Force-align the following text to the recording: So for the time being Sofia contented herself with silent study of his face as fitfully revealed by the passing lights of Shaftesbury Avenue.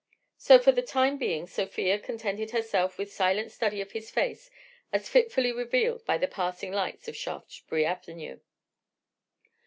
So 0.39 0.57
for 0.57 0.71
the 0.71 0.81
time 0.81 1.19
being 1.19 1.45
Sofia 1.45 1.99
contented 1.99 2.49
herself 2.49 2.97
with 2.97 3.13
silent 3.13 3.51
study 3.51 3.81
of 3.81 3.91
his 3.91 4.09
face 4.09 4.49
as 4.91 5.07
fitfully 5.07 5.51
revealed 5.51 6.03
by 6.05 6.17
the 6.17 6.27
passing 6.27 6.71
lights 6.71 7.07
of 7.07 7.15
Shaftesbury 7.15 7.85
Avenue. 7.85 8.39